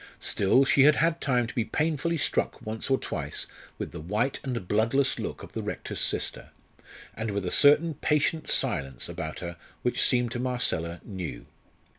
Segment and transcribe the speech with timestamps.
[0.19, 3.45] Still, she had had time to be painfully struck once or twice
[3.77, 6.49] with the white and bloodless look of the Rector's sister,
[7.13, 11.45] and with a certain patient silence about her which seemed to Marcella new.